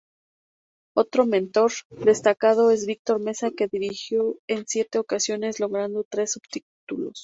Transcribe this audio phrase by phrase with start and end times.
[0.95, 7.19] Otro mentor destacado es Víctor Mesa que dirigió en siete ocasiones logrando tres subtítulos.